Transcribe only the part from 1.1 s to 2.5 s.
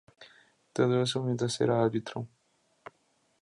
mientras era Árbitro.